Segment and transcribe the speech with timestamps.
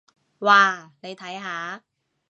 [0.39, 1.83] 哇，你睇下！